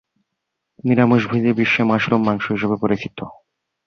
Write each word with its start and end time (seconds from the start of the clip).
নিরামিষভোজী 0.83 1.51
বিশ্বে 1.59 1.83
মাশরুম 1.89 2.21
মাংস 2.27 2.45
হিসেবে 2.53 2.75
পরিচিত। 2.83 3.17